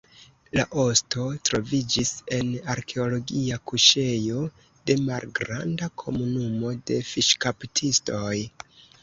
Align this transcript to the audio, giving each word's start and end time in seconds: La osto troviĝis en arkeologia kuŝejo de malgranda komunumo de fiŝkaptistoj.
La 0.59 0.63
osto 0.83 1.25
troviĝis 1.49 2.13
en 2.37 2.49
arkeologia 2.75 3.59
kuŝejo 3.73 4.41
de 4.89 4.97
malgranda 5.11 5.91
komunumo 6.05 6.75
de 6.91 6.99
fiŝkaptistoj. 7.13 8.35